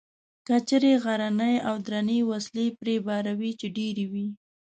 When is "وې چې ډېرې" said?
3.39-4.05